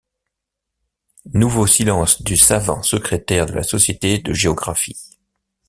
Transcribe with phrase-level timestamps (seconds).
[1.35, 4.97] Nouveau silence du savant secrétaire de la Société de Géographie.